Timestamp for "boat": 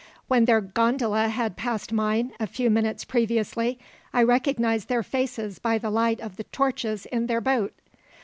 7.39-7.75